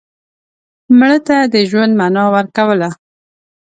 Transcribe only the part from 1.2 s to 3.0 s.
ته د ژوند معنا ورکوله